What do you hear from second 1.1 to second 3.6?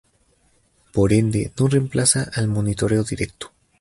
ende, no reemplaza al monitoreo directo.